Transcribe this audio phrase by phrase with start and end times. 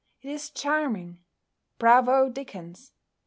[0.23, 1.19] It is charming!
[1.77, 2.93] Bravo Dickens!